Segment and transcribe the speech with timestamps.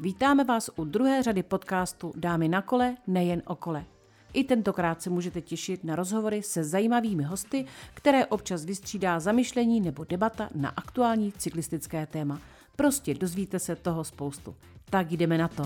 [0.00, 3.84] Vítáme vás u druhé řady podcastu Dámy na kole, nejen o kole.
[4.32, 10.04] I tentokrát se můžete těšit na rozhovory se zajímavými hosty, které občas vystřídá zamyšlení nebo
[10.04, 12.40] debata na aktuální cyklistické téma.
[12.76, 14.54] Prostě dozvíte se toho spoustu.
[14.90, 15.62] Tak jdeme na to.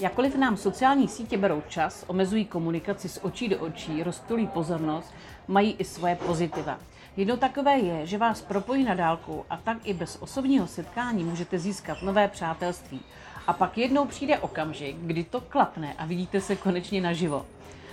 [0.00, 5.14] Jakkoliv nám sociální sítě berou čas, omezují komunikaci z očí do očí, rozptulí pozornost,
[5.48, 6.78] mají i svoje pozitiva.
[7.20, 11.58] Jedno takové je, že vás propojí na dálku a tak i bez osobního setkání můžete
[11.58, 13.00] získat nové přátelství.
[13.46, 17.46] A pak jednou přijde okamžik, kdy to klapne a vidíte se konečně naživo.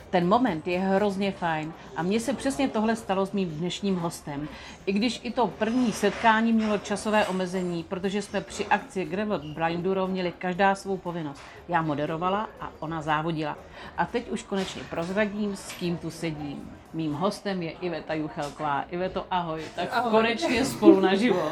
[0.09, 4.47] Ten moment je hrozně fajn a mně se přesně tohle stalo s mým dnešním hostem.
[4.85, 10.07] I když i to první setkání mělo časové omezení, protože jsme při akci Gravel Blinduro
[10.07, 11.41] měli každá svou povinnost.
[11.67, 13.57] Já moderovala a ona závodila.
[13.97, 16.71] A teď už konečně prozradím, s kým tu sedím.
[16.93, 18.85] Mým hostem je Iveta Juchelková.
[18.91, 19.61] Iveto, ahoj.
[19.75, 20.11] Tak ahoj.
[20.11, 21.51] konečně spolu naživo.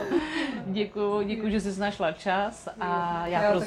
[0.66, 2.70] Děkuji, děkuji, že jsi našla čas.
[2.80, 3.64] A já, já, proz,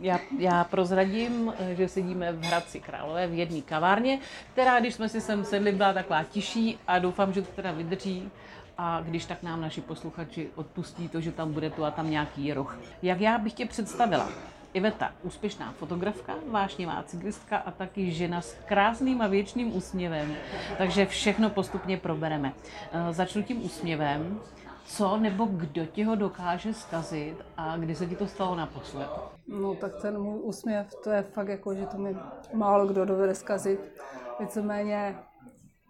[0.00, 4.18] já, já prozradím, že sedíme v Hradci Králové v jedné kavárně,
[4.52, 8.30] která, když jsme si sem sedli, byla taková tiší a doufám, že to teda vydrží
[8.78, 12.52] a když tak nám naši posluchači odpustí to, že tam bude tu a tam nějaký
[12.52, 12.78] roh.
[13.02, 14.28] Jak já bych tě představila?
[14.72, 20.34] Iveta, úspěšná fotografka, vášnivá cyklistka a taky žena s krásným a věčným úsměvem.
[20.78, 22.52] Takže všechno postupně probereme.
[22.92, 24.40] Eh, začnu tím úsměvem.
[24.86, 29.08] Co nebo kdo ti ho dokáže zkazit a kdy se ti to stalo naposled?
[29.48, 32.16] No tak ten můj úsměv, to je fakt jako, že to mi
[32.52, 33.80] málo kdo dovede zkazit.
[34.40, 35.18] Víceméně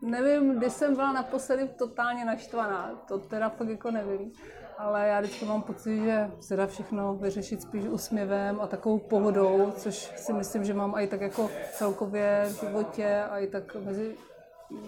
[0.03, 4.33] nevím, kdy jsem byla naposledy totálně naštvaná, to teda fakt jako nevím
[4.79, 9.71] ale já vždycky mám pocit, že se dá všechno vyřešit spíš úsměvem a takovou pohodou,
[9.71, 14.17] což si myslím, že mám i tak jako celkově v životě a i tak mezi,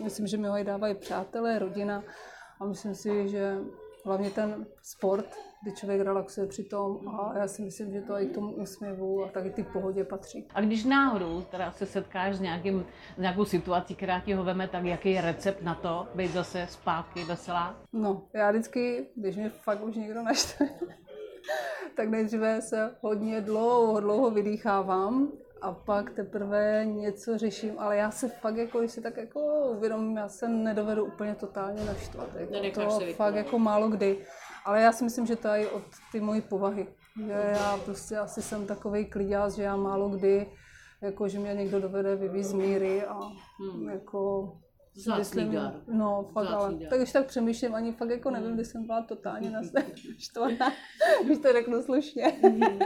[0.03, 2.03] myslím, že mi ho i dávají přátelé, rodina
[2.61, 3.59] a myslím si, že
[4.05, 5.27] hlavně ten sport,
[5.63, 9.25] kdy člověk relaxuje při tom a já si myslím, že to i k tomu úsměvu
[9.25, 10.49] a taky ty pohodě patří.
[10.55, 12.87] A když náhodou teda se setkáš s, nějakým,
[13.17, 16.67] s nějakou situací, která ti ho veme, tak jaký je recept na to, být zase
[16.71, 17.81] zpátky veselá?
[17.93, 20.69] No, já vždycky, když mě fakt už někdo naštve,
[21.97, 25.33] tak nejdříve se hodně dlouho, dlouho vydýchávám
[25.63, 29.41] a pak teprve něco řeším, ale já se fakt jako, když si tak jako
[29.77, 32.29] uvědomím, já se nedovedu úplně totálně naštvat.
[32.35, 34.19] Jako to fakt jako málo kdy.
[34.65, 35.83] Ale já si myslím, že to je od
[36.13, 36.87] ty mojí povahy.
[37.27, 40.47] Že já prostě asi jsem takový kliděz, že já málo kdy,
[41.03, 43.21] jako že mě někdo dovede vyvízt z míry a
[43.61, 43.89] hmm.
[43.89, 44.53] jako
[45.19, 45.75] myslím, dar.
[45.87, 46.89] No, fakt, Zlatý ale dar.
[46.89, 50.73] tak když tak přemýšlím, ani fakt jako nevím, kdy jsem byla totálně naštvaná,
[51.25, 52.33] když to řeknu slušně.
[52.43, 52.79] Mhm.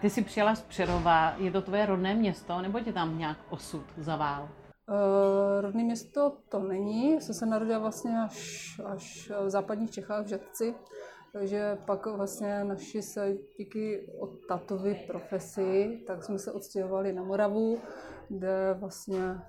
[0.00, 3.84] Ty jsi přijela z Přerova, je to tvoje rodné město, nebo tě tam nějak osud
[3.96, 4.48] zavál?
[4.88, 10.28] Uh, rodné město to není, jsem se narodila vlastně až, až v západních Čechách v
[10.28, 10.74] Žadci,
[11.32, 17.78] takže pak vlastně naši se díky od tatovi profesi, tak jsme se odstěhovali na Moravu,
[18.28, 19.40] kde vlastně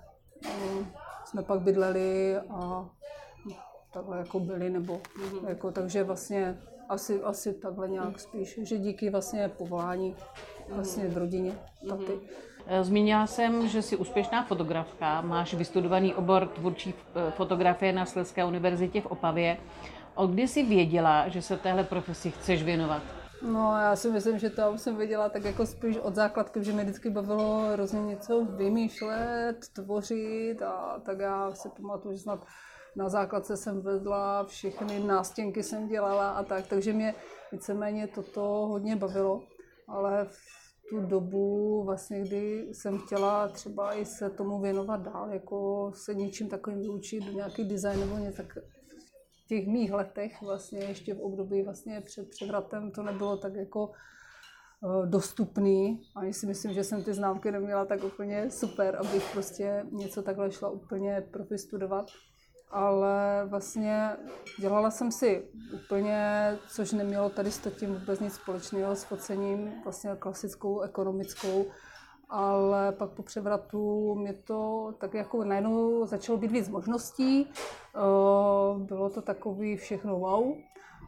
[0.70, 0.86] um,
[1.30, 2.88] jsme pak bydleli a
[3.92, 5.48] takhle jako byli, nebo mm-hmm.
[5.48, 6.58] jako, takže vlastně
[6.88, 10.16] asi, asi takhle nějak spíš, že díky vlastně povolání
[10.68, 11.52] vlastně v rodině
[11.88, 12.02] taty.
[12.02, 12.82] Mm-hmm.
[12.82, 19.00] Zmínila jsem, že jsi úspěšná fotografka, máš vystudovaný obor tvůrčí eh, fotografie na Slezské univerzitě
[19.00, 19.56] v Opavě.
[20.14, 23.02] Od kdy jsi věděla, že se téhle profesi chceš věnovat?
[23.42, 26.82] No, já si myslím, že to jsem věděla tak jako spíš od základky, že mě
[26.82, 32.46] vždycky bavilo hrozně něco vymýšlet, tvořit a tak já si pamatuju, že snad
[32.96, 37.14] na základce jsem vedla, všechny nástěnky jsem dělala a tak, takže mě
[37.52, 39.42] víceméně toto hodně bavilo,
[39.88, 45.90] ale v tu dobu, vlastně, kdy jsem chtěla třeba i se tomu věnovat dál, jako
[45.94, 48.58] se něčím takovým vyučit, nějaký design nebo něco, tak
[49.50, 55.06] těch mých letech, vlastně ještě v období vlastně před převratem, to nebylo tak jako eh,
[55.06, 56.00] dostupný.
[56.16, 60.52] A si myslím, že jsem ty známky neměla tak úplně super, abych prostě něco takhle
[60.52, 62.06] šla úplně profi studovat
[62.70, 64.16] ale vlastně
[64.58, 70.10] dělala jsem si úplně, což nemělo tady s tím vůbec nic společného s focením, vlastně
[70.18, 71.66] klasickou ekonomickou,
[72.30, 77.98] ale pak po převratu mě to tak jako najednou začalo být víc možností, eh,
[78.78, 80.54] bylo to takový všechno wow,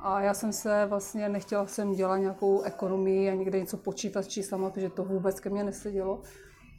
[0.00, 4.28] a já jsem se vlastně, nechtěla jsem dělat nějakou ekonomii a někde něco počítat s
[4.28, 6.20] číslama, protože to vůbec ke mně nesedělo.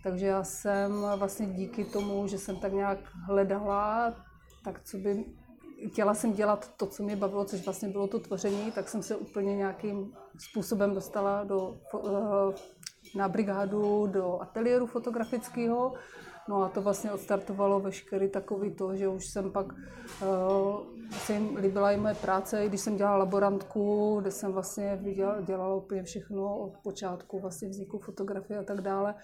[0.04, 4.14] Takže já jsem vlastně díky tomu, že jsem tak nějak hledala
[4.64, 5.26] tak co by
[5.92, 9.16] chtěla jsem dělat to, co mě bavilo, což vlastně bylo to tvoření, tak jsem se
[9.16, 12.54] úplně nějakým způsobem dostala do, eh,
[13.16, 15.94] na brigádu do ateliéru fotografického,
[16.48, 19.78] No a to vlastně odstartovalo veškerý takový to, že už jsem pak, uh,
[21.12, 25.76] se jim líbila i moje práce, když jsem dělala laborantku, kde jsem vlastně viděla, dělala
[25.76, 29.16] úplně všechno od počátku vlastně vzniku fotografie a tak dále,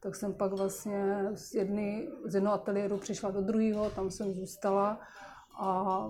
[0.00, 5.00] tak jsem pak vlastně z, jedny, z jednoho ateliéru přišla do druhého, tam jsem zůstala
[5.58, 6.04] a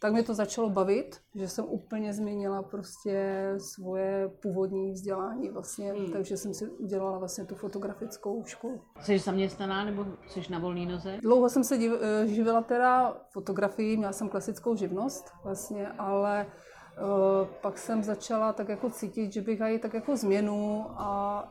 [0.00, 6.12] tak mě to začalo bavit, že jsem úplně změnila prostě svoje původní vzdělání vlastně, hmm.
[6.12, 8.80] takže jsem si udělala vlastně tu fotografickou školu.
[9.00, 11.18] Jsi zaměstnaná nebo jsi na volné noze?
[11.22, 17.48] Dlouho jsem se div, eh, živila teda fotografií, měla jsem klasickou živnost vlastně, ale uh,
[17.62, 21.42] pak jsem začala tak jako cítit, že bych aj tak jako změnu a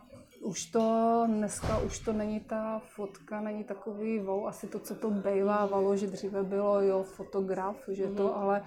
[0.48, 5.12] už to dneska už to není ta fotka, není takový wow, asi to, co to
[5.12, 8.42] bejvávalo, že dříve bylo jo, fotograf, že to, mm-hmm.
[8.42, 8.64] ale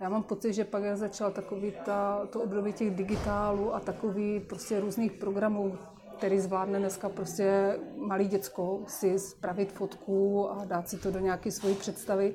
[0.00, 4.80] já mám pocit, že pak začala takový ta, to období těch digitálů a takový prostě
[4.80, 5.78] různých programů,
[6.18, 11.50] který zvládne dneska prostě malý děcko si spravit fotku a dát si to do nějaké
[11.50, 12.34] svojí představy,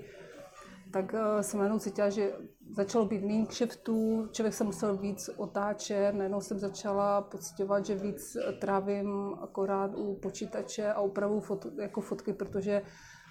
[0.91, 2.33] tak jsem najednou cítila, že
[2.75, 8.38] začalo být méně kšeftů, člověk se musel víc otáčet, najednou jsem začala pocitovat, že víc
[8.60, 12.81] trávím akorát u počítače a upravu fot, jako fotky, protože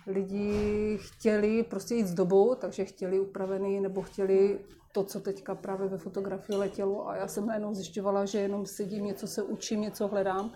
[0.06, 5.88] lidi chtěli prostě jít s dobou, takže chtěli upravený nebo chtěli to, co teďka právě
[5.88, 7.08] ve fotografii letělo.
[7.08, 10.52] A já jsem najednou zjišťovala, že jenom sedím, něco se učím, něco hledám,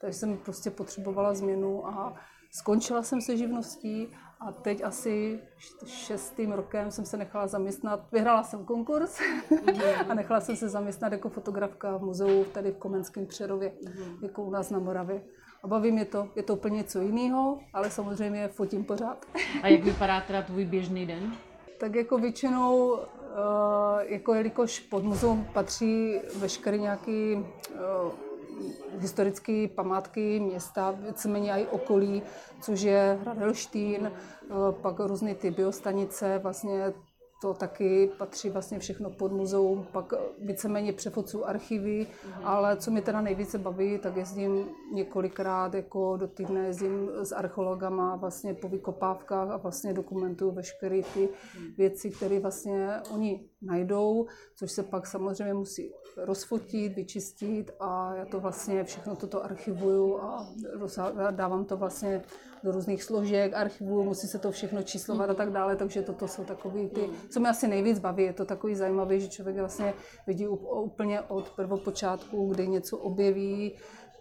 [0.00, 2.14] takže jsem prostě potřebovala změnu a
[2.50, 4.08] skončila jsem se živností
[4.40, 5.40] a teď asi
[5.86, 8.00] šestým rokem jsem se nechala zaměstnat.
[8.12, 10.04] Vyhrála jsem konkurs mm-hmm.
[10.10, 14.22] a nechala jsem se zaměstnat jako fotografka v muzeu tady v Komenském Přerově, mm-hmm.
[14.22, 15.22] jako u nás na Moravě.
[15.62, 19.26] A baví mě to, je to úplně něco jiného, ale samozřejmě fotím pořád.
[19.62, 21.32] A jak vypadá teda tvůj běžný den?
[21.78, 27.78] Tak jako většinou, eh, jako jelikož pod muzeum patří veškerý nějaký eh,
[28.98, 32.22] historické památky města, víceméně i okolí,
[32.60, 34.48] což je Hradelštín, eh,
[34.82, 36.92] pak různé ty biostanice, vlastně
[37.44, 42.40] to taky patří vlastně všechno pod muzeum, pak víceméně převodců archivy, mm-hmm.
[42.44, 48.16] ale co mě teda nejvíce baví, tak jezdím několikrát jako do týdne, jezdím s archeologama
[48.16, 51.76] vlastně po vykopávkách a vlastně dokumentuju veškeré ty mm-hmm.
[51.76, 54.26] věci, které vlastně oni najdou,
[54.56, 60.48] což se pak samozřejmě musí rozfotit, vyčistit a já to vlastně všechno toto archivuju a
[61.30, 62.22] dávám to vlastně
[62.64, 66.44] do různých složek, archivuju, musí se to všechno číslovat a tak dále, takže toto jsou
[66.44, 67.00] takové ty,
[67.30, 69.94] co mě asi nejvíc baví, je to takový zajímavý, že člověk vlastně
[70.26, 73.72] vidí úplně od prvopočátku, kdy něco objeví,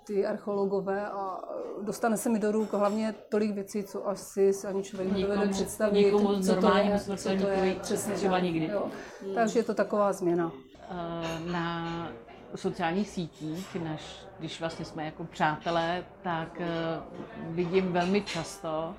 [0.07, 1.41] ty archeologové a
[1.81, 6.11] dostane se mi do ruk hlavně tolik věcí, co asi si ani člověk nedovede představit.
[6.11, 8.65] Co to je, co to je, přesně třeba nikdy.
[8.65, 8.87] Jo.
[9.21, 9.35] Hmm.
[9.35, 10.51] Takže je to taková změna.
[10.89, 12.11] Eh, na
[12.55, 16.67] sociálních sítích, než když vlastně jsme jako přátelé, tak eh,
[17.49, 18.95] vidím velmi často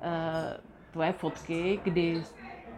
[0.00, 0.60] eh,
[0.92, 2.24] tvoje fotky, kdy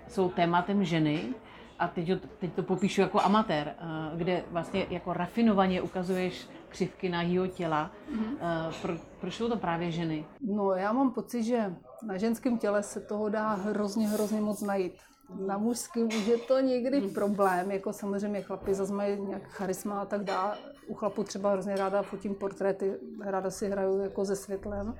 [0.09, 1.35] jsou tématem ženy,
[1.79, 3.75] a teď, teď to popíšu jako amatér,
[4.17, 7.91] kde vlastně jako rafinovaně ukazuješ křivky nahýho těla.
[8.13, 8.73] Mm-hmm.
[8.83, 10.27] Pro, proč jsou to právě ženy?
[10.41, 11.75] No já mám pocit, že
[12.07, 14.93] na ženském těle se toho dá hrozně, hrozně moc najít.
[15.37, 17.15] Na mužském už je to někdy hmm.
[17.15, 20.59] problém, jako samozřejmě chlapi zase mají nějak charisma a tak dále.
[20.87, 22.95] U chlapů třeba hrozně ráda fotím portréty,
[23.25, 24.95] ráda si hraju jako se světlem,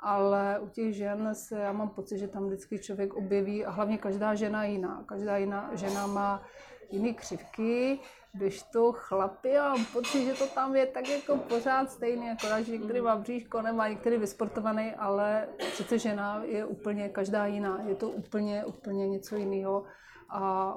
[0.00, 3.98] ale u těch žen se, já mám pocit, že tam vždycky člověk objeví, a hlavně
[3.98, 5.04] každá žena jiná.
[5.06, 6.42] Každá jiná žena má
[6.90, 7.98] jiné křivky,
[8.34, 12.46] když to chlapi a mám pocit, že to tam je tak jako pořád stejný, jako
[12.64, 17.94] že některý má bříško, nemá některý vysportovaný, ale přece žena je úplně každá jiná, je
[17.94, 19.84] to úplně, úplně něco jiného
[20.30, 20.74] a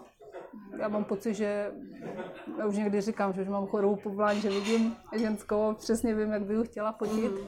[0.78, 1.72] já mám pocit, že
[2.58, 6.44] já už někdy říkám, že už mám chorou povolání, že vidím ženskou, přesně vím, jak
[6.44, 7.32] bych ji chtěla fotit.
[7.32, 7.48] Mm.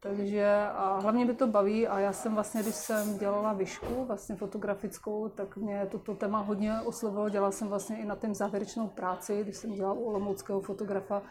[0.00, 4.36] Takže a hlavně mě to baví a já jsem vlastně, když jsem dělala vyšku, vlastně
[4.36, 7.28] fotografickou, tak mě toto téma hodně oslovilo.
[7.28, 11.22] Dělala jsem vlastně i na tém závěrečnou práci, když jsem dělala u olomouckého fotografa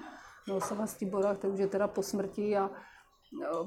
[0.48, 2.70] Miloslava Stibora, který už je teda po smrti a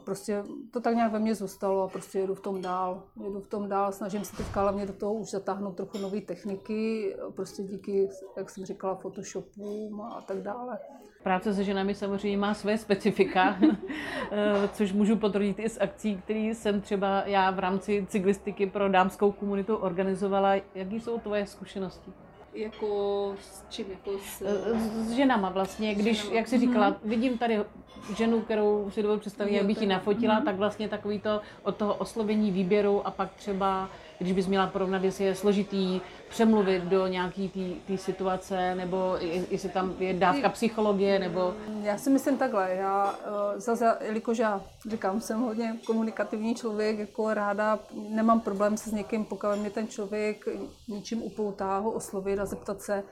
[0.05, 3.02] prostě to tak nějak ve mně zůstalo a prostě jedu v tom dál.
[3.25, 7.14] Jedu v tom dál, snažím se teďka hlavně do toho už zatáhnout trochu nové techniky,
[7.35, 10.79] prostě díky, jak jsem říkala, Photoshopům a tak dále.
[11.23, 13.59] Práce se ženami samozřejmě má své specifika,
[14.33, 18.88] eh, což můžu potvrdit i z akcí, které jsem třeba já v rámci cyklistiky pro
[18.88, 20.55] dámskou komunitu organizovala.
[20.75, 22.12] Jaký jsou tvoje zkušenosti?
[22.54, 23.87] Jako s čím?
[23.90, 26.37] Jako s, eh, s ženama vlastně, když, ženama.
[26.37, 26.99] jak jsi říkala, mm-hmm.
[27.04, 27.59] vidím tady
[28.16, 30.45] ženu, kterou si dovedu představit, jak bych ji nafotila, mm-hmm.
[30.45, 33.88] tak vlastně takový to od toho oslovení výběru a pak třeba
[34.20, 39.16] když bys měla porovnat, jestli je složitý přemluvit do nějaký té situace, nebo
[39.50, 41.54] jestli tam je dávka psychologie, nebo...
[41.82, 44.60] Já si myslím takhle, já eh, zase, jelikož já
[44.90, 49.88] říkám, jsem hodně komunikativní člověk, jako ráda, nemám problém se s někým, pokud mě ten
[49.88, 50.48] člověk
[50.88, 53.02] ničím upoutá, ho oslovit a zeptat se,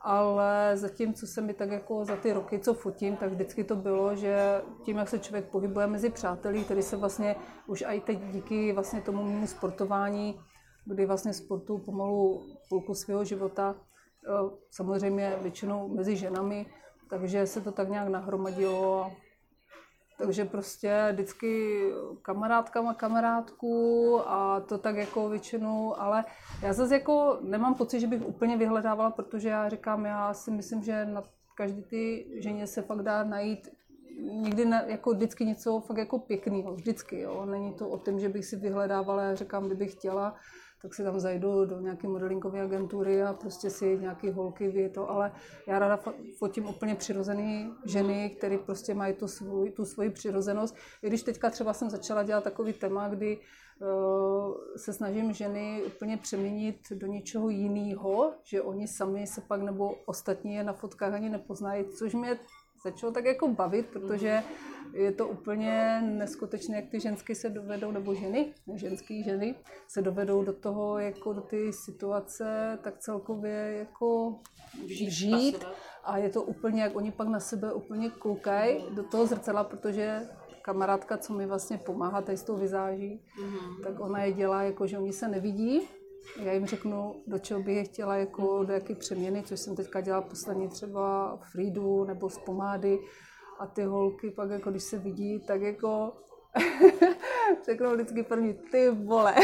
[0.00, 3.76] ale zatím, co se mi tak jako za ty roky, co fotím, tak vždycky to
[3.76, 7.36] bylo, že tím, jak se člověk pohybuje mezi přáteli, který se vlastně
[7.66, 10.40] už i teď díky vlastně tomu mému sportování,
[10.84, 16.66] kdy vlastně sportu pomalu půlku svého života, eh, samozřejmě většinou mezi ženami,
[17.10, 19.12] takže se to tak nějak nahromadilo
[20.18, 21.82] takže prostě vždycky
[22.22, 26.24] kamarádka má kamarádku a to tak jako většinou, ale
[26.62, 30.82] já zase jako nemám pocit, že bych úplně vyhledávala, protože já říkám, já si myslím,
[30.82, 31.22] že na
[31.54, 33.68] každý ty ženě se fakt dá najít
[34.20, 37.46] někdy na, jako vždycky něco fakt jako pěkného, vždycky, jo.
[37.46, 40.36] Není to o tom, že bych si vyhledávala, já říkám, kdybych chtěla,
[40.82, 45.10] tak si tam zajdu do nějaké modelingové agentury a prostě si nějaký holky ví to,
[45.10, 45.32] ale
[45.68, 46.00] já ráda
[46.38, 50.76] fotím úplně přirozené ženy, které prostě mají tu, svůj, tu svoji přirozenost.
[51.02, 56.16] I když teďka třeba jsem začala dělat takový téma, kdy uh, se snažím ženy úplně
[56.16, 61.28] přeměnit do něčeho jiného, že oni sami se pak nebo ostatní je na fotkách ani
[61.28, 62.38] nepoznají, což mě
[62.90, 64.42] začalo tak jako bavit, protože
[64.92, 69.54] je to úplně neskutečné, jak ty ženské se dovedou, nebo ženy, ženské ženy,
[69.88, 74.38] se dovedou do toho, jako do ty situace, tak celkově jako
[74.86, 75.64] žít, žít.
[76.04, 80.28] a je to úplně, jak oni pak na sebe úplně koukají do toho zrcadla, protože
[80.62, 83.82] kamarádka, co mi vlastně pomáhá tady s tou vizáží, mm-hmm.
[83.82, 85.88] tak ona je dělá jako, že oni se nevidí,
[86.42, 90.00] já jim řeknu, do čeho bych je chtěla, jako do jaké přeměny, což jsem teďka
[90.00, 92.98] dělala poslední třeba Fridu nebo z pomády.
[93.58, 96.12] A ty holky pak, jako když se vidí, tak jako
[97.66, 99.34] řeknou vždycky první, ty vole.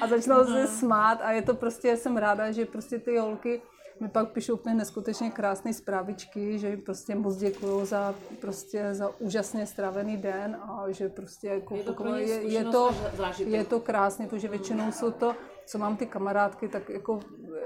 [0.00, 3.62] a začnou se smát a je to prostě, jsem ráda, že prostě ty holky
[4.00, 9.66] mi pak píšou úplně neskutečně krásné zprávičky, že prostě moc děkuju za, prostě za úžasně
[9.66, 12.90] strávený den a že prostě jako je to, je, je, to,
[13.38, 15.34] je to krásné, protože většinou jsou to,
[15.66, 17.20] co mám ty kamarádky, tak jako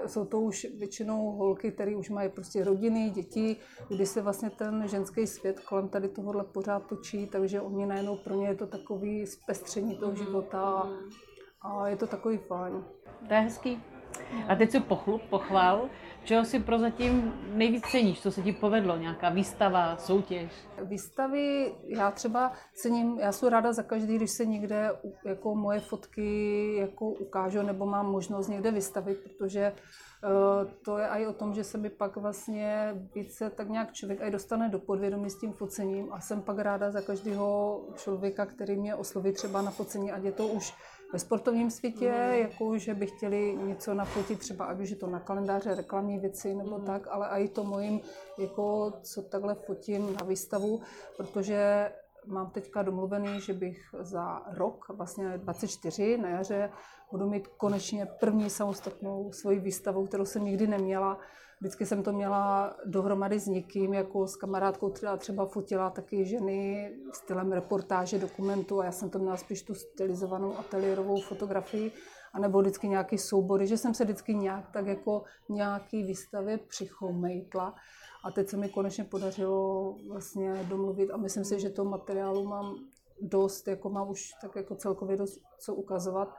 [0.07, 3.57] jsou to už většinou holky, které už mají prostě rodiny, děti,
[3.89, 8.35] kdy se vlastně ten ženský svět kolem tady tohohle pořád točí, takže oni najednou pro
[8.35, 11.11] ně je to takový zpestření toho mhm, života mhm.
[11.61, 12.85] a je to takový fajn.
[13.29, 13.94] To je hezký.
[14.49, 15.89] A teď si pochlup, pochval,
[16.25, 20.53] čeho si prozatím nejvíc ceníš, co se ti povedlo, nějaká výstava, soutěž?
[20.83, 24.91] Výstavy, já třeba cením, já jsem ráda za každý, když se někde
[25.25, 31.27] jako moje fotky jako ukážu nebo mám možnost někde vystavit, protože uh, to je i
[31.27, 35.31] o tom, že se mi pak vlastně více tak nějak člověk i dostane do podvědomí
[35.31, 39.71] s tím focením a jsem pak ráda za každého člověka, který mě osloví třeba na
[39.71, 40.75] focení, ať je to už
[41.15, 42.35] ve sportovním světě, mm.
[42.35, 46.55] jako že by chtěli něco nafotit, třeba ať už je to na kalendáře, reklamní věci
[46.55, 46.85] nebo mm.
[46.85, 48.01] tak, ale i to mojím,
[48.39, 50.81] jako co takhle fotím na výstavu,
[51.17, 51.91] protože
[52.27, 56.71] mám teďka domluvený, že bych za rok, vlastně 24 na jaře,
[57.11, 61.19] budu mít konečně první samostatnou svoji výstavu, kterou jsem nikdy neměla
[61.65, 66.93] Vždycky jsem to měla dohromady s někým, jako s kamarádkou, která třeba fotila taky ženy
[67.13, 71.93] stylem reportáže, dokumentu a já jsem to měla spíš tu stylizovanou ateliérovou fotografii,
[72.33, 77.75] anebo vždycky nějaký soubory, že jsem se vždycky nějak tak jako nějaký výstavě přichomejtla.
[78.25, 82.75] A teď se mi konečně podařilo vlastně domluvit a myslím si, že to materiálu mám
[83.21, 86.35] dost, jako mám už tak jako celkově dost co ukazovat.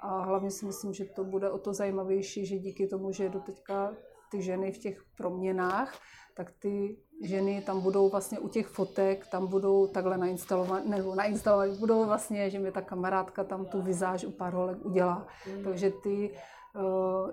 [0.00, 3.40] A hlavně si myslím, že to bude o to zajímavější, že díky tomu, že do
[3.40, 3.96] teďka
[4.36, 5.98] ty ženy v těch proměnách,
[6.34, 11.78] tak ty ženy tam budou vlastně u těch fotek, tam budou takhle nainstalovat, nebo nainstalovat,
[11.78, 15.26] budou vlastně, že mi ta kamarádka tam tu vizáž u pár holek udělá.
[15.56, 15.64] Mm.
[15.64, 16.30] Takže ty
[16.76, 17.30] uh,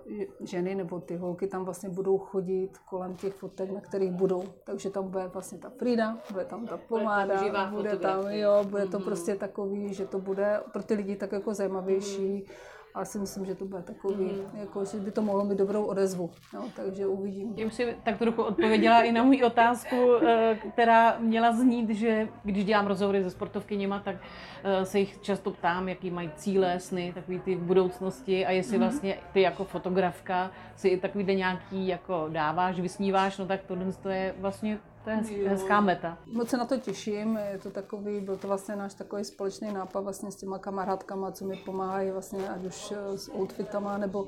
[0.47, 4.43] ženy nebo ty holky tam vlastně budou chodit kolem těch fotek, na kterých budou.
[4.63, 8.63] Takže tam bude vlastně ta Frida, bude tam ta pomáda, bude tam, bude tam jo,
[8.63, 9.05] bude to mm.
[9.05, 12.33] prostě takový, že to bude pro ty lidi tak jako zajímavější.
[12.33, 14.59] Mm ale si myslím, že to bude takový, mm.
[14.59, 17.53] jako, že by to mohlo mít dobrou odezvu, no, takže uvidím.
[17.55, 19.95] Já už si tak trochu odpověděla i na můj otázku,
[20.27, 24.15] eh, která měla znít, že když dělám rozhovory se sportovkyněma, tak
[24.63, 28.77] eh, se jich často ptám, jaký mají cíle, sny, takový ty v budoucnosti a jestli
[28.77, 28.83] mm.
[28.83, 34.35] vlastně ty jako fotografka si i takový nějaký jako dáváš, vysníváš, no tak tohle je
[34.39, 36.17] vlastně to je hezká meta.
[36.33, 39.99] Moc se na to těším, je to takový, byl to vlastně náš takový společný nápad
[39.99, 44.27] vlastně s těma kamarádkama, co mi pomáhají vlastně ať už s outfitama nebo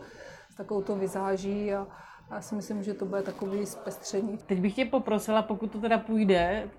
[0.49, 1.87] s takovou to vizáží a
[2.31, 4.37] já si myslím, že to bude takový zpestření.
[4.45, 6.69] Teď bych tě poprosila, pokud to teda půjde, eh,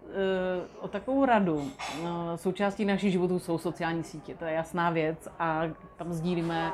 [0.80, 1.70] o takovou radu.
[2.04, 5.62] No, součástí našich životů jsou sociální sítě, to je jasná věc a
[5.96, 6.72] tam sdílíme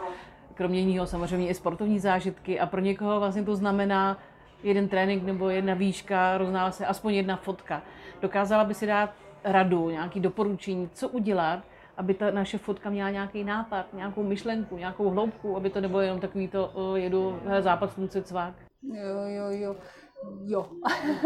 [0.54, 4.18] kromě jiného samozřejmě i sportovní zážitky a pro někoho vlastně to znamená
[4.62, 7.82] jeden trénink nebo jedna výška, roznála se aspoň jedna fotka.
[8.22, 9.10] Dokázala by si dát
[9.44, 11.62] radu, nějaký doporučení, co udělat,
[11.96, 16.20] aby ta naše fotka měla nějaký nápad, nějakou myšlenku, nějakou hloubku, aby to nebylo jenom
[16.20, 18.54] takový to, o, jedu západ slunce cvák.
[18.82, 19.76] Jo, jo, jo.
[20.44, 20.66] Jo,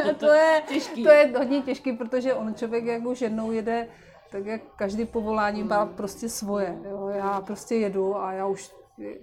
[0.02, 1.04] to, to, je, těžký.
[1.04, 3.88] to je hodně těžký, protože on člověk, jak už jednou jede,
[4.30, 6.78] tak jak každý povolání má prostě svoje.
[6.90, 7.08] Jo.
[7.08, 8.74] Já prostě jedu a já už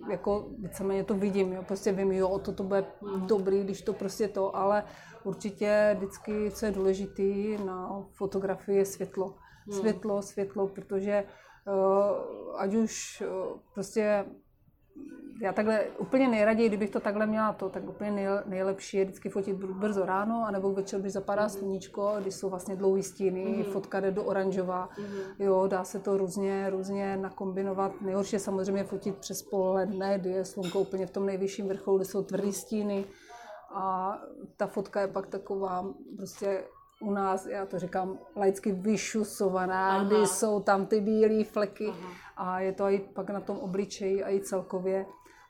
[0.10, 1.64] jako víceméně to vidím, jo.
[1.68, 2.86] prostě vím, jo, to to bude
[3.28, 4.84] dobrý, když to prostě to, ale
[5.24, 7.24] určitě vždycky, co je důležité
[7.66, 9.36] na fotografii, je světlo.
[9.68, 9.80] Hmm.
[9.80, 11.24] Světlo, světlo, protože
[11.68, 14.26] uh, ať už uh, prostě
[15.42, 19.56] já takhle úplně nejraději, kdybych to takhle měla to, tak úplně nejlepší je vždycky fotit
[19.56, 21.58] brzo ráno, anebo večer, když zapadá mm-hmm.
[21.58, 23.72] sluníčko, když jsou vlastně dlouhý stíny, mm-hmm.
[23.72, 25.44] fotka jde do oranžová, mm-hmm.
[25.44, 28.02] jo, dá se to různě, různě nakombinovat.
[28.02, 32.06] Nejhorší je samozřejmě fotit přes poledne, kdy je slunko úplně v tom nejvyšším vrcholu, kde
[32.06, 33.06] jsou tvrdý stíny
[33.76, 34.18] a
[34.58, 36.64] ta fotka je pak taková prostě
[37.04, 40.04] u nás, já to říkám, laicky vyšusovaná, Aha.
[40.04, 42.10] kdy jsou tam ty bílé fleky Aha.
[42.38, 45.06] a je to i pak na tom obličeji a i celkově.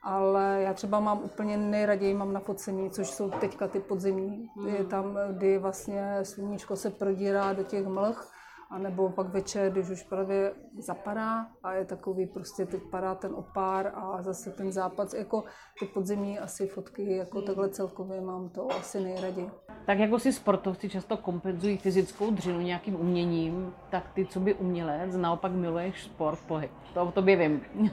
[0.05, 4.67] Ale já třeba mám úplně nejraději mám na focení, což jsou teďka ty podzimní, hmm.
[4.67, 8.33] je tam, kdy vlastně sluníčko se prodírá do těch mlh
[8.74, 13.32] a nebo pak večer, když už právě zapadá a je takový prostě, teď padá ten
[13.36, 15.44] opár a zase ten západ, jako
[15.80, 17.48] ty podzimní asi fotky, jako hmm.
[17.48, 19.51] takhle celkově mám to asi nejraději.
[19.86, 25.15] Tak jako si sportovci často kompenzují fyzickou dřinu nějakým uměním, tak ty, co by umělec,
[25.15, 26.72] naopak miluješ sport, pohyb.
[26.94, 27.62] To o tobě vím.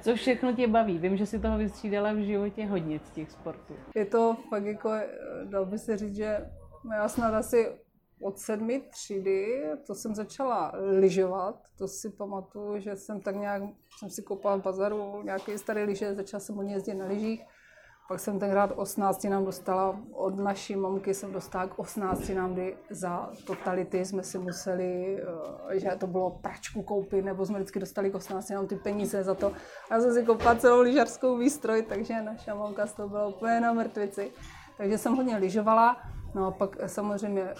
[0.00, 0.98] co všechno tě baví?
[0.98, 3.74] Vím, že si toho vystřídala v životě hodně z těch sportů.
[3.94, 4.90] Je to fakt jako,
[5.44, 6.50] dal by se říct, že
[6.94, 7.66] já snad asi
[8.20, 13.62] od sedmi třídy, to jsem začala lyžovat, to si pamatuju, že jsem tak nějak,
[13.98, 17.44] jsem si koupala v bazaru nějaké staré lyže, začala jsem hodně jezdit na lyžích.
[18.08, 22.76] Pak jsem tenkrát 18 nám dostala, od naší mamky jsem dostala k 18 nám, kdy
[22.90, 25.22] za totality jsme si museli,
[25.70, 29.22] eh, že to bylo pračku koupit, nebo jsme vždycky dostali k 18 nám ty peníze
[29.24, 29.52] za to.
[29.90, 33.60] A já jsem si koupila celou lyžařskou výstroj, takže naša mamka z toho byla úplně
[33.60, 34.32] na mrtvici.
[34.76, 35.96] Takže jsem hodně lyžovala.
[36.34, 37.54] No a pak samozřejmě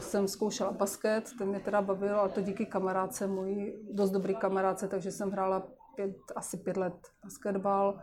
[0.00, 4.88] jsem zkoušela basket, ten mě teda bavil, a to díky kamarádce, můj dost dobrý kamarádce,
[4.88, 8.00] takže jsem hrála pět, asi pět let basketbal.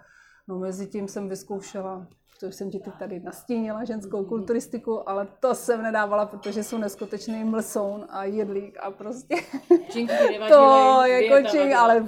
[0.47, 2.07] No mezi tím jsem vyzkoušela,
[2.39, 8.05] to jsem ti tady nastínila, ženskou kulturistiku, ale to jsem nedávala, protože jsou neskutečný mlsoun
[8.09, 9.35] a jedlík a prostě
[10.49, 12.07] to jako čink, ale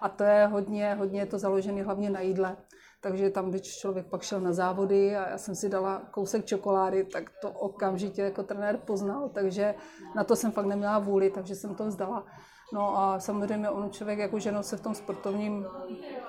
[0.00, 2.56] a to je hodně, hodně je to založené hlavně na jídle.
[3.04, 7.04] Takže tam, když člověk pak šel na závody a já jsem si dala kousek čokolády,
[7.04, 9.74] tak to okamžitě jako trenér poznal, takže
[10.16, 12.24] na to jsem fakt neměla vůli, takže jsem to vzdala.
[12.72, 15.66] No a samozřejmě on člověk jako ženou se v tom sportovním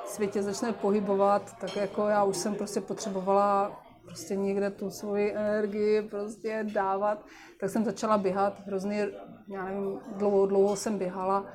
[0.05, 6.01] světě začne pohybovat, tak jako já už jsem prostě potřebovala prostě někde tu svoji energii
[6.01, 7.25] prostě dávat,
[7.59, 9.07] tak jsem začala běhat, hrozně,
[9.47, 11.45] já nevím, dlouho, dlouho jsem běhala,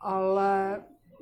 [0.00, 0.80] ale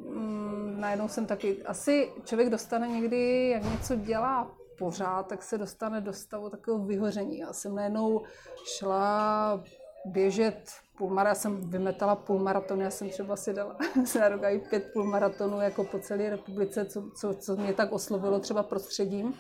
[0.09, 6.01] mm, najednou jsem taky, asi člověk dostane někdy, jak něco dělá pořád, tak se dostane
[6.01, 7.39] do stavu takového vyhoření.
[7.39, 8.23] Já jsem najednou
[8.65, 9.63] šla
[10.05, 14.93] běžet půlmaraton, já jsem vymetala půlmaraton, já jsem třeba si dala za rok i pět
[14.93, 19.35] půlmaratonů jako po celé republice, co, co, co mě tak oslovilo třeba prostředím.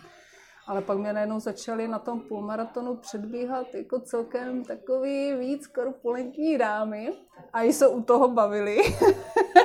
[0.67, 7.13] Ale pak mě najednou začaly na tom půlmaratonu předbíhat jako celkem takový víc korpulentní dámy
[7.53, 8.79] a i se u toho bavili.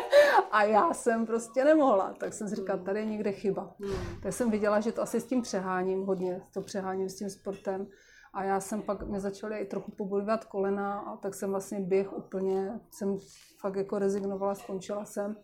[0.57, 2.13] a já jsem prostě nemohla.
[2.19, 3.75] Tak jsem si říkala, tady je někde chyba.
[3.79, 4.21] Hmm.
[4.23, 7.87] Tak jsem viděla, že to asi s tím přeháním hodně, to přeháním s tím sportem.
[8.33, 12.13] A já jsem pak, mě začaly i trochu pobolívat kolena a tak jsem vlastně běh
[12.13, 13.17] úplně, jsem
[13.61, 15.35] fakt jako rezignovala, skončila jsem.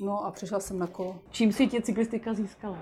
[0.00, 1.20] No a přišla jsem na kolo.
[1.30, 2.78] Čím si tě cyklistika získala?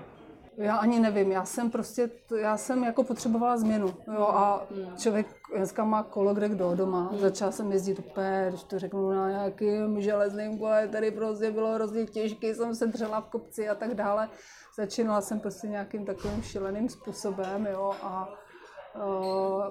[0.57, 5.83] Já ani nevím, já jsem prostě, já jsem jako potřebovala změnu, jo, a člověk dneska
[5.83, 10.59] má kolo kde kdo doma, začala jsem jezdit úplně, když to řeknu na nějakým železným
[10.59, 14.29] kole, tady prostě bylo hrozně těžké, jsem se dřela v kopci a tak dále.
[14.77, 18.29] Začínala jsem prostě nějakým takovým šíleným způsobem, jo, a
[18.95, 19.63] uh,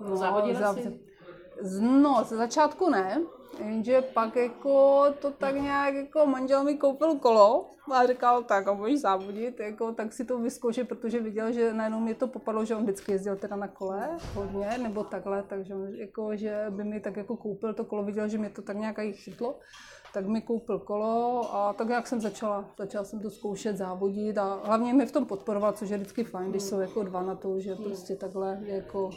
[0.00, 0.78] no, Závodila záv...
[0.78, 1.11] jsi?
[1.80, 3.22] No, ze začátku ne,
[3.58, 8.72] jenže pak jako to tak nějak jako manžel mi koupil kolo a říkal, tak a
[8.72, 12.76] můžeš závodit, jako, tak si to vyzkoušet, protože viděl, že najednou mě to popadlo, že
[12.76, 17.16] on vždycky jezdil teda na kole hodně, nebo takhle, takže jako, že by mi tak
[17.16, 19.54] jako koupil to kolo, viděl, že mě to tak nějak i chytlo
[20.12, 24.60] tak mi koupil kolo a tak jak jsem začala, začala jsem to zkoušet závodit a
[24.64, 27.60] hlavně mi v tom podporoval, což je vždycky fajn, když jsou jako dva na to,
[27.60, 29.10] že prostě takhle jako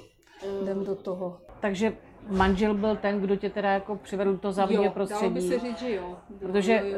[0.61, 1.41] jdem do toho.
[1.61, 1.97] Takže
[2.29, 5.21] manžel byl ten, kdo tě teda jako přivedl toho závodního prostředí.
[5.21, 6.17] Dalo by se říct, že jo.
[6.39, 6.95] Protože jo, jo.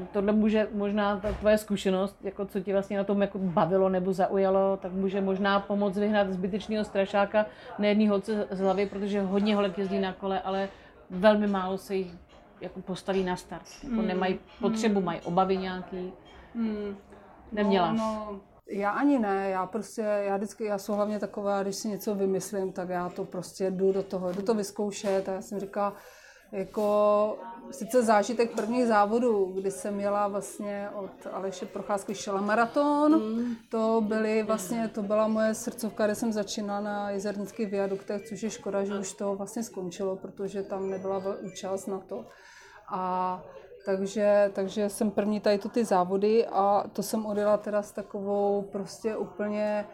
[0.00, 3.88] Uh, tohle může možná ta tvoje zkušenost, jako co tě vlastně na tom jako bavilo
[3.88, 7.46] nebo zaujalo, tak může možná pomoct vyhnat zbytečného strašáka
[7.78, 10.68] na jedný holce z hlavy, protože hodně holek jezdí na kole, ale
[11.10, 12.14] velmi málo se jich
[12.60, 13.64] jako postaví na start.
[13.82, 14.06] Jako mm.
[14.06, 15.06] nemají potřebu, mm.
[15.06, 16.12] mají obavy nějaký.
[16.54, 16.96] Mm.
[17.52, 17.92] Neměla.
[17.92, 18.40] No, no,
[18.70, 22.72] já ani ne, já prostě, já vždycky, já jsem hlavně taková, když si něco vymyslím,
[22.72, 25.94] tak já to prostě jdu do toho, jdu to vyzkoušet a já jsem říkala,
[26.52, 27.38] jako
[27.70, 33.54] sice zážitek prvních závodů, kdy jsem jela vlastně od Aleše Procházky šela maraton, mm.
[33.68, 38.50] to byly vlastně, to byla moje srdcovka, kde jsem začínala na jezernických viaduktech, což je
[38.50, 42.26] škoda, že už to vlastně skončilo, protože tam nebyla účast na to.
[42.92, 43.42] A
[43.84, 48.62] takže, takže jsem první tady tu ty závody a to jsem odjela teda s takovou
[48.62, 49.86] prostě úplně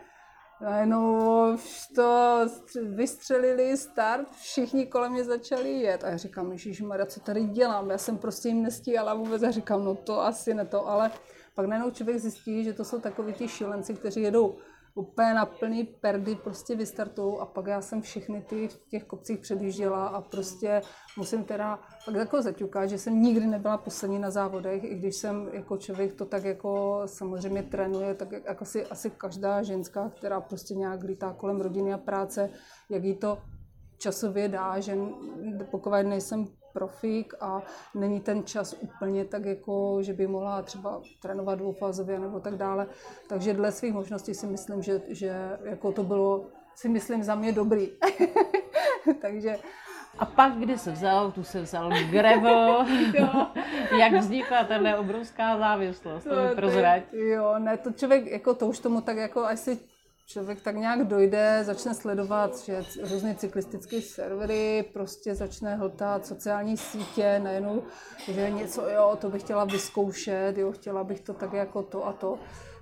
[0.60, 1.56] najednou
[1.94, 2.40] to
[2.82, 7.98] vystřelili start, všichni kolem mě začali jet a já říkám, Mara, co tady dělám, já
[7.98, 11.10] jsem prostě jim nestíhala vůbec a říkám, no to asi ne to, ale
[11.54, 14.56] pak najednou člověk zjistí, že to jsou takoví ti šílenci, kteří jedou
[14.96, 19.38] úplně na plný perdy prostě vystartují a pak já jsem všechny ty v těch kopcích
[19.38, 20.82] předjížděla a prostě
[21.18, 25.48] musím teda pak jako zaťukat, že jsem nikdy nebyla poslední na závodech, i když jsem
[25.52, 30.74] jako člověk to tak jako samozřejmě trénuje, tak jako si asi každá ženská, která prostě
[30.74, 32.50] nějak lítá kolem rodiny a práce,
[32.90, 33.38] jak jí to
[33.98, 34.98] časově dá, že
[35.70, 36.46] pokud nejsem
[36.76, 37.62] profík a
[37.94, 42.86] není ten čas úplně tak jako, že by mohla třeba trénovat dvoufázově nebo tak dále.
[43.28, 47.52] Takže dle svých možností si myslím, že, že jako to bylo, si myslím, za mě
[47.52, 47.88] dobrý.
[49.20, 49.56] Takže
[50.18, 52.86] a pak, kdy se vzal, tu se vzal gravel,
[53.98, 57.02] jak vznikla tahle obrovská závislost, to mi prozrať.
[57.12, 59.78] Jo, ne, to člověk, jako to už tomu tak jako asi
[60.26, 67.40] člověk tak nějak dojde, začne sledovat že různé cyklistické servery, prostě začne hltat sociální sítě,
[67.44, 67.82] najednou,
[68.28, 72.12] že něco, jo, to bych chtěla vyzkoušet, jo, chtěla bych to tak jako to a
[72.12, 72.38] to.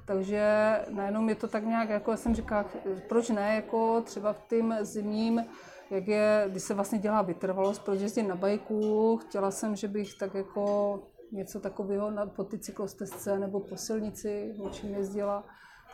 [0.07, 0.45] Takže
[0.91, 2.65] najednou je to tak nějak, jako já jsem říkala,
[3.09, 5.45] proč ne, jako třeba v tím zimním,
[5.91, 10.15] jak je, když se vlastně dělá vytrvalost, proč jezdím na bajku, chtěla jsem, že bych
[10.15, 10.99] tak jako
[11.33, 15.45] něco takového po ty cyklostezce nebo po silnici něčím jezdila.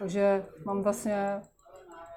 [0.01, 1.43] Takže mám vlastně,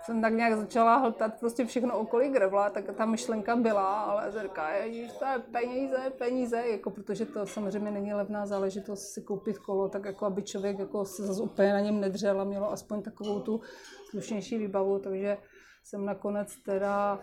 [0.06, 4.70] jsem tak nějak začala hltat prostě všechno okolí grevla, tak ta myšlenka byla, ale říká,
[4.70, 9.90] ježiš, to je peníze, peníze, jako protože to samozřejmě není levná záležitost si koupit kolo,
[9.90, 13.40] tak jako aby člověk jako se zase úplně na něm nedřel a mělo aspoň takovou
[13.40, 13.62] tu
[14.10, 15.38] slušnější výbavu, takže
[15.84, 17.20] jsem nakonec teda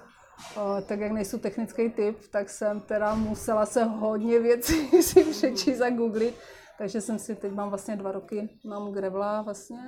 [0.87, 5.91] tak jak nejsou technický typ, tak jsem teda musela se hodně věcí si přečíst a
[5.91, 6.35] googlit,
[6.81, 9.79] takže jsem si, teď mám vlastně dva roky, mám grevla vlastně,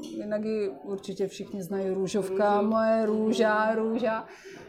[0.00, 4.24] jinak ji určitě všichni znají, růžovka, moje růža, růža,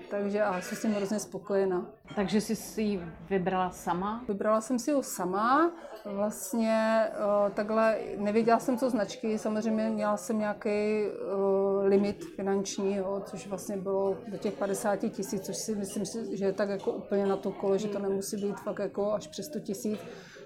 [0.09, 1.85] takže a jsem s tím hrozně spokojená.
[2.15, 4.23] Takže jsi si ji vybrala sama?
[4.27, 5.71] Vybrala jsem si ho sama,
[6.05, 13.21] vlastně uh, takhle, nevěděla jsem, co značky, samozřejmě měla jsem nějaký uh, limit finanční, jo,
[13.25, 16.05] což vlastně bylo do těch 50 tisíc, což si myslím,
[16.37, 19.27] že je tak jako úplně na to kolo, že to nemusí být fakt jako až
[19.27, 19.99] přes 100 tisíc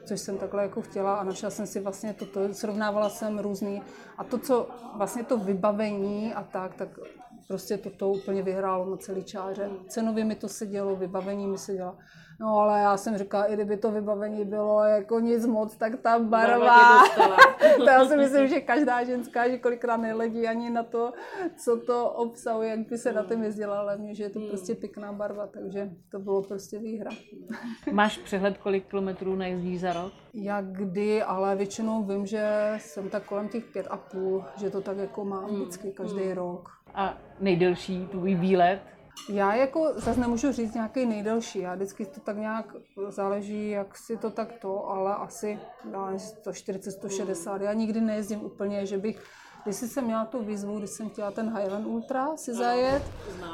[0.09, 3.81] což jsem takhle jako chtěla a našla jsem si vlastně toto, srovnávala jsem různý.
[4.17, 6.89] A to, co vlastně to vybavení a tak, tak
[7.49, 9.69] prostě toto úplně vyhrálo na celý čáře.
[9.87, 11.95] Cenově mi to sedělo, vybavení mi sedělo.
[12.39, 16.19] No ale já jsem říkala, i kdyby to vybavení bylo jako nic moc, tak ta
[16.19, 17.03] barva,
[17.77, 21.13] to já si myslím, že každá ženská, že kolikrát neledí ani na to,
[21.63, 24.47] co to obsahuje, jak by se na tom jezdila, ale mě, že je to hmm.
[24.47, 27.11] prostě pěkná barva, takže to bylo prostě výhra.
[27.91, 30.13] Máš přehled, kolik kilometrů najezdíš za rok?
[30.33, 34.81] Jak kdy, ale většinou vím, že jsem tak kolem těch pět a půl, že to
[34.81, 35.61] tak jako mám hmm.
[35.61, 36.33] vždycky každý hmm.
[36.33, 36.78] rok.
[36.95, 38.79] A nejdelší tvůj výlet?
[39.29, 42.75] Já jako zase nemůžu říct nějaký nejdelší, já vždycky to tak nějak
[43.09, 45.59] záleží, jak si to tak to, ale asi
[46.17, 47.61] 140, 160.
[47.61, 49.23] Já nikdy nejezdím úplně, že bych
[49.63, 53.03] když jsem měla tu výzvu, když jsem chtěla ten Highland Ultra si zajet,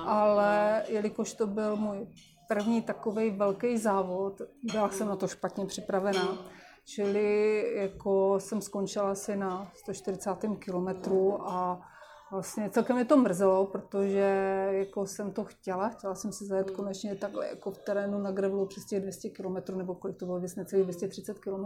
[0.06, 2.08] ale jelikož to byl můj
[2.48, 4.42] první takový velký závod,
[4.74, 6.38] byla jsem na to špatně připravená.
[6.86, 10.30] Čili jako jsem skončila asi na 140.
[10.60, 11.82] kilometru a
[12.32, 14.20] vlastně celkem mě to mrzelo, protože
[14.72, 16.76] jako jsem to chtěla, chtěla jsem si zajet Hmm.
[16.76, 20.40] konečně takhle jako v terénu na gravelu přes těch 200 km, nebo kolik to bylo,
[20.40, 21.66] vlastně necelých 230 km,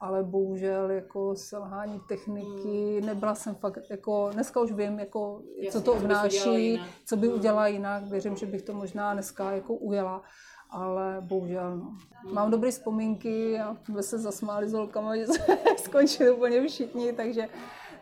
[0.00, 3.06] ale bohužel jako selhání techniky, Hmm.
[3.06, 7.66] nebyla jsem fakt, jako dneska už vím, jako, Jasně, co to obnáší, co by udělala
[7.66, 10.22] jinak, věřím, že bych to možná dneska jako ujela,
[10.70, 11.92] ale bohužel no.
[12.32, 17.48] Mám dobré vzpomínky a jsme se zasmáli s holkama, že jsme skončili úplně všichni, takže,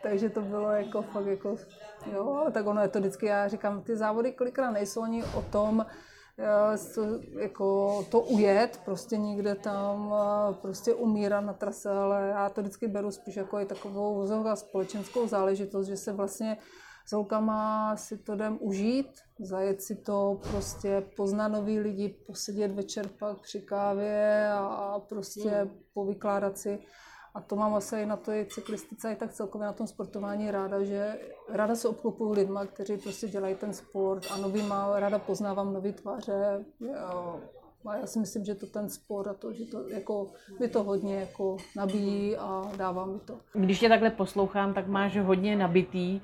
[0.03, 1.55] takže to bylo jako fakt jako,
[2.13, 5.41] jo, ale tak ono je to vždycky, já říkám, ty závody kolikrát nejsou ani o
[5.41, 5.85] tom,
[6.39, 7.05] eh, co,
[7.39, 12.87] jako to ujet, prostě někde tam eh, prostě umírat na trase, ale já to vždycky
[12.87, 16.57] beru spíš jako i takovou společenskou záležitost, že se vlastně
[17.09, 19.07] s holkama si to jdem užít,
[19.39, 25.49] zajet si to, prostě poznat nový lidi, posedět večer pak při kávě a, a prostě
[25.49, 25.69] Hmm.
[25.93, 26.79] povykládat si.
[27.33, 30.51] A to mám asi i na to i cyklistice, i tak celkově na tom sportování
[30.51, 35.73] ráda, že ráda se obklopuju lidma, kteří prostě dělají ten sport a novýma, ráda poznávám
[35.73, 36.65] nový tváře.
[37.85, 40.27] A já si myslím, že to ten sport a to, že to jako,
[40.59, 43.37] mi to hodně jako nabíjí a dává mi to.
[43.53, 46.21] Když tě takhle poslouchám, tak máš hodně nabitý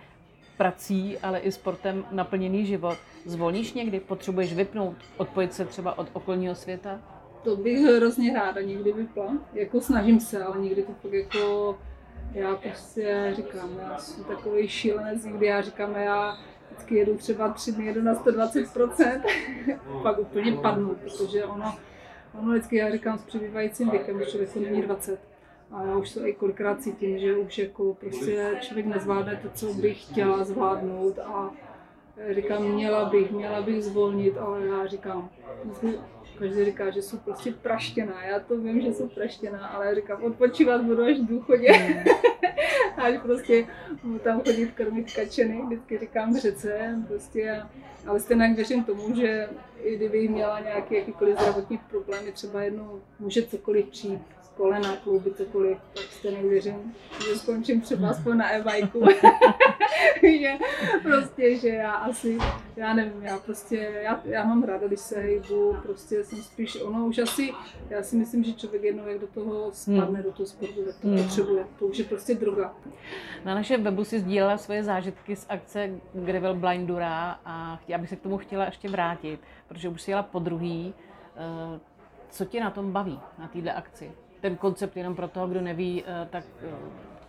[0.58, 2.98] prací, ale i sportem naplněný život.
[3.26, 4.00] Zvolníš někdy?
[4.00, 7.15] Potřebuješ vypnout, odpojit se třeba od okolního světa?
[7.46, 9.38] To bych hrozně ráda někdy vypla.
[9.54, 11.78] Jako snažím se, ale někdy to fakt jako...
[12.34, 16.38] Já prostě říkám, já jsem takový šílenec, někdy já říkám, já
[16.72, 19.22] vždycky jedu třeba tři dny, jedu na 120%,
[20.04, 21.76] pak úplně padnu, protože ono,
[22.40, 25.20] ono vždycky, já říkám, s přibývajícím věkem, když člověk není 20,
[25.72, 29.74] a já už to i kolikrát cítím, že už jako prostě člověk nezvládne to, co
[29.74, 31.20] bych chtěla zvládnout.
[31.20, 31.52] A
[32.30, 35.30] říkám, měla bych, měla bych zvolnit, ale já říkám,
[36.40, 40.82] každý říká, že jsou prostě praštěná, já to vím, že jsou praštěná, ale říkám, odpočívat
[40.82, 41.70] budu až v důchodě,
[42.98, 43.68] až prostě
[44.04, 47.62] budu tam chodit krmit kačeny, vždycky říkám v řece, prostě,
[48.08, 49.50] ale stejně věřím tomu, že
[49.84, 55.78] i kdybych měla nějaké jakýkoliv zdravotní problémy, třeba jednou může cokoliv přijít, kolena, klouby, cokoliv,
[55.94, 56.94] tak stejně věřím,
[57.28, 59.06] že skončím třeba aspoň na e-bajku.
[60.42, 60.54] že
[61.04, 62.38] prostě, že já asi,
[62.76, 67.06] já nevím, já prostě, já, já mám ráda, když se hejbu, prostě jsem spíš, ono
[67.06, 67.54] už asi,
[67.90, 71.08] já si myslím, že člověk jednou, jak do toho spadne, do toho sportu, tak to
[71.08, 71.24] Hmm.
[71.24, 72.74] potřebuje, to už je prostě droga.
[73.46, 78.16] Na našem webu si sdílela svoje zážitky z akce Gravel Blindura a já bych se
[78.16, 80.94] k tomu chtěla ještě vrátit, protože už si jela po druhý.
[81.38, 81.80] Eh,
[82.30, 84.12] Co tě na tom baví, na této akci?
[84.46, 86.68] Ten koncept jenom pro toho, kdo neví, eh, tak eh,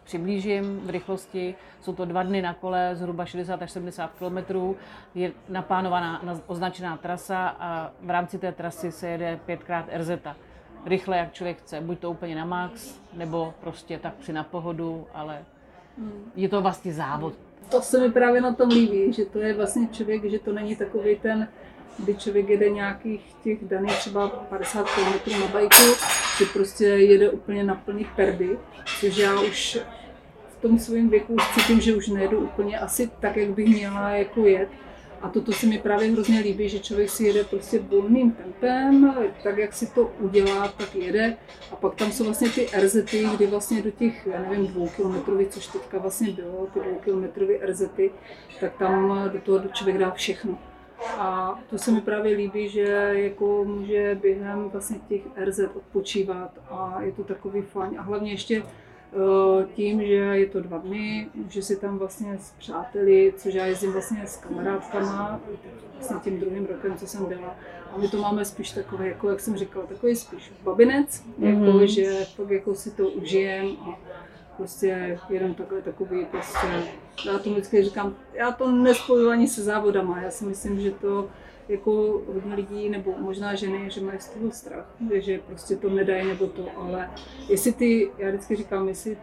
[0.04, 1.54] přiblížím v rychlosti.
[1.80, 4.74] Jsou to dva dny na kole, zhruba 60 až 70 km.
[5.14, 10.10] Je naplánovaná, na- označená trasa a v rámci té trasy se jede pětkrát RZ.
[10.86, 11.80] Rychle, jak člověk chce.
[11.80, 15.44] Buď to úplně na max, nebo prostě tak při na pohodu, ale
[16.34, 17.34] je to vlastně závod.
[17.70, 20.76] To se mi právě na tom líbí, že to je vlastně člověk, že to není
[20.76, 21.48] takový ten,
[21.98, 25.76] kdy člověk jede nějakých těch daných třeba 50 km na bajku,
[26.38, 28.58] že prostě jede úplně na plný perdy,
[29.00, 29.78] což já už
[30.58, 34.10] v tom svém věku už cítím, že už nejedu úplně asi tak, jak bych měla
[34.10, 34.68] jako jet.
[35.22, 39.58] A toto se mi právě hrozně líbí, že člověk si jede prostě volným tempem, tak
[39.58, 41.36] jak si to udělá, tak jede.
[41.72, 45.66] A pak tam jsou vlastně ty RZty, kdy vlastně do těch, já nevím, dvoukilometrových, což
[45.66, 48.10] teďka vlastně bylo, ty dvoukilometrové RZty,
[48.60, 50.58] tak tam do toho člověk dá všechno.
[51.18, 52.82] A to se mi právě líbí, že
[53.12, 57.98] jako může během vlastně těch RZ odpočívat a je to takový fajn.
[57.98, 62.50] A hlavně ještě eh, tím, že je to dva dny, že si tam vlastně s
[62.50, 65.40] přáteli, což já jezdím vlastně s kamarádkama,
[65.94, 67.56] vlastně tím druhým rokem, co jsem byla.
[67.94, 71.86] A my to máme spíš takové, jako jak jsem říkala, takový spíš babinec, jako Mhm.
[71.86, 73.98] že fakt jako si to užijem a
[74.56, 76.66] prostě jenom takhle takový prostě,
[77.26, 81.28] já to vždycky říkám, já to nespojuji ani se závodama, já si myslím, že to
[81.68, 86.28] jako hodně lidí, nebo možná ženy, že mají z toho strach, že prostě to nedají
[86.28, 87.10] nebo to, ale
[87.48, 89.16] jestli ty, já vždycky říkám, jestli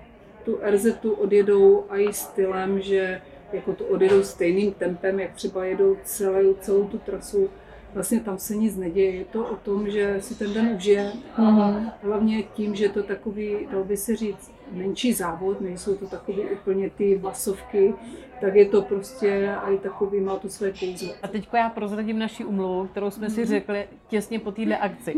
[0.46, 0.86] tu RZ
[1.17, 3.22] odjedou a i stylem, že
[3.54, 7.50] jako to odjedou stejným tempem, jak třeba jedou celou, celou tu trasu,
[7.93, 9.12] vlastně tam se nic neděje.
[9.15, 11.89] Je to o tom, že si ten den užije a Mhm.
[12.04, 16.89] hlavně tím, že to takový, dal by se říct, menší závod, nejsou to takový úplně
[16.89, 17.93] ty vlasovky,
[18.41, 21.13] tak je to prostě i takový, má to své kouzlo.
[21.23, 25.15] A teď já prozradím naši umluvu, kterou jsme si řekli těsně po téhle akci.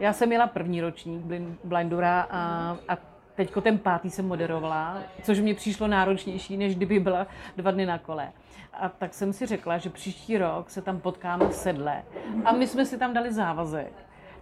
[0.00, 2.96] Já jsem měla první ročník Blin- Blindura a, a
[3.34, 7.98] teďko ten pátý jsem moderovala, což mi přišlo náročnější, než kdyby byla dva dny na
[7.98, 8.32] kole.
[8.72, 12.02] A tak jsem si řekla, že příští rok se tam potkáme v sedle
[12.44, 13.92] a my jsme si tam dali závazek,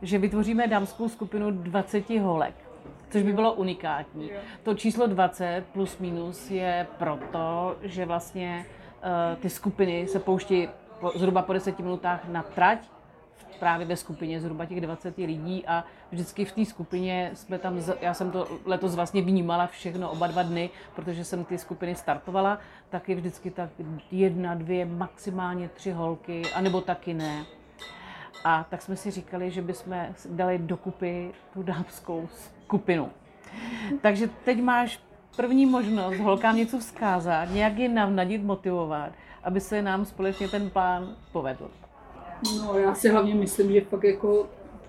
[0.02, 2.54] že vytvoříme dámskou skupinu 20 holek,
[3.10, 4.30] což by bylo unikátní.
[4.62, 8.66] To číslo 20 plus minus je proto, že vlastně
[9.40, 10.68] ty skupiny se pouští
[11.00, 12.78] po, zhruba po deseti minutách na trať,
[13.58, 18.14] právě ve skupině zhruba těch 20 lidí a vždycky v té skupině jsme tam, já
[18.14, 23.08] jsem to letos vlastně vnímala všechno oba dva dny, protože jsem ty skupiny startovala, tak
[23.08, 23.70] je vždycky tak
[24.10, 27.44] jedna, dvě, maximálně tři holky, anebo taky ne.
[28.44, 32.28] A tak jsme si říkali, že bychom dali dokupy tu dámskou
[32.66, 33.10] skupinu.
[34.00, 35.00] Takže teď máš
[35.36, 39.12] první možnost holkám něco vzkázat, nějak je navnadit, motivovat,
[39.44, 41.70] aby se nám společně ten plán povedl.
[42.56, 44.46] No já si hlavně myslím, že fakt jako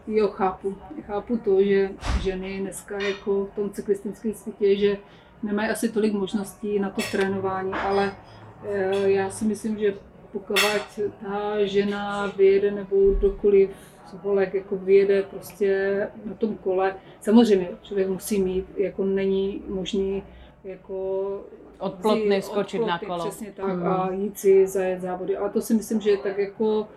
[0.08, 0.76] jo, chápu.
[1.02, 1.90] Chápu to, že
[2.22, 4.98] ženy dneska jako v tom cyklistickém světě, že
[5.44, 8.16] nemají asi tolik možností na to trénování, ale
[8.64, 9.94] eh, já si myslím, že
[10.32, 10.60] pokud
[11.22, 13.70] ta žena vyjede nebo kdokoliv
[14.14, 20.24] holek jako vyjede prostě na tom kole, samozřejmě člověk musí mít, jako není možný
[20.64, 21.42] jako
[21.80, 23.30] od plotny skočit na kolo.
[23.30, 23.88] Přesně tak mm.
[23.88, 25.38] a jít si zajet závody.
[25.38, 26.88] Ale to si myslím, že je tak jako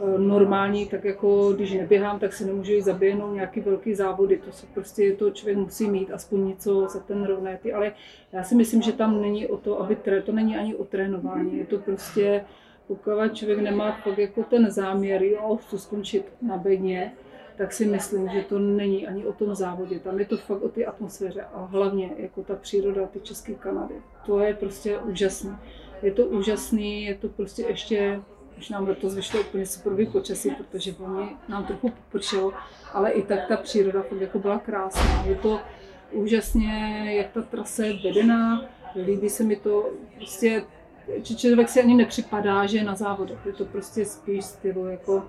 [0.00, 4.36] Eh, normální, tak jako když neběhám, tak si nemůžu jít zaběhnout nějaký velký závody.
[4.36, 7.72] To se prostě to člověk musí mít aspoň něco za ten rovné ty.
[7.72, 7.92] Ale
[8.32, 11.58] já si myslím, že tam není o to, aby tré, to není ani o trénování.
[11.58, 12.44] Je to prostě,
[12.88, 17.12] pokud člověk nemá fakt jako ten záměr, jo, chci skončit na bedně,
[17.56, 19.98] tak si myslím, že to není ani o tom závodě.
[19.98, 23.94] Tam je to fakt o té atmosféře a hlavně jako ta příroda, ty české Kanady.
[24.26, 25.58] To je prostě úžasné.
[26.02, 28.20] Je to úžasný, je to prostě ještě
[28.58, 32.52] už nám letos vyšlo úplně super počasí, protože oni nám trochu popršelo,
[32.92, 35.24] ale i tak ta příroda fakt jako byla krásná.
[35.26, 35.60] Je to
[36.12, 38.64] úžasně, jak ta trasa je vedená,
[39.06, 40.64] líbí se mi to, prostě
[41.22, 43.38] člověk si ani nepřipadá, že je na závodech.
[43.46, 45.24] Je to prostě spíš stylu, jako,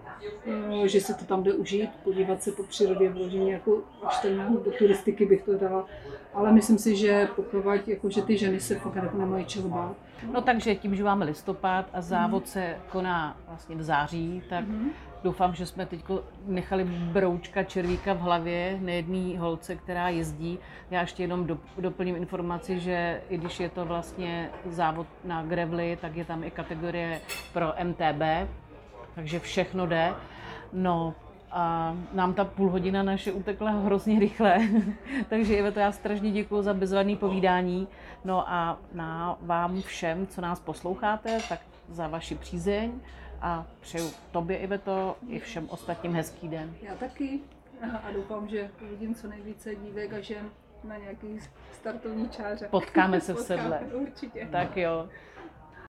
[0.84, 4.26] eh, že se to tam jde užít, podívat se po přírodě, vložení jako až
[4.63, 5.86] do turistiky bych to dala.
[6.34, 9.96] Ale myslím si, že pokud, jako, že ty ženy se fakt jako nemají čeho bát.
[10.34, 14.89] No takže tím, že máme listopad a závod se koná vlastně v září, tak mm-hmm.
[15.24, 16.06] Doufám, že jsme teď
[16.46, 20.60] nechali broučka červíka v hlavě nejedný holce, která jezdí.
[20.92, 26.16] Já ještě jenom doplním informaci, že i když je to vlastně závod na grevly, tak
[26.16, 27.22] je tam i kategorie
[27.54, 28.50] pro MTB,
[29.16, 30.14] takže všechno jde.
[30.74, 31.16] No,
[31.52, 34.60] a nám ta půl hodina naše utekla hrozně rychle.
[35.30, 37.88] Takže Ive, to já strašně děkuji za bezvadný povídání.
[38.26, 42.92] No a na vám všem, co nás posloucháte, tak za vaši přízeň
[43.41, 46.75] a přeju tobě, Iveto, i všem ostatním hezký den.
[46.82, 47.39] Já taky
[48.04, 50.49] a doufám, že uvidím co nejvíce dívek a žen
[50.84, 51.39] na nějaký
[51.71, 52.67] startovní čáře.
[52.71, 53.80] Potkáme se v sedle.
[53.80, 54.47] Určitě.
[54.52, 55.10] Tak jo.